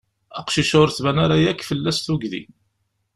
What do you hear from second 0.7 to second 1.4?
ur tban ara